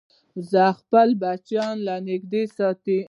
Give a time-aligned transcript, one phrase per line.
[0.35, 2.97] وزې خپل بچي له نږدې ساتي